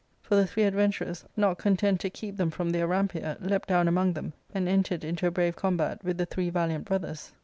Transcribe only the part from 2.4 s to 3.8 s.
from their rampier, leaped